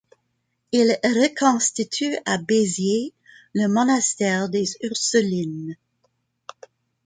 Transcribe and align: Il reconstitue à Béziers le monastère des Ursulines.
Il 0.71 0.97
reconstitue 1.03 2.17
à 2.25 2.39
Béziers 2.39 3.13
le 3.53 3.67
monastère 3.67 4.49
des 4.49 4.65
Ursulines. 4.81 5.77